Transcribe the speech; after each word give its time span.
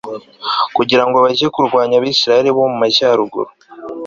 kugira 0.75 1.03
ngo 1.07 1.17
bajye 1.25 1.47
kurwanya 1.55 1.95
abisiraheli 1.99 2.49
bo 2.57 2.63
mu 2.71 2.75
majyaruguru 2.81 3.49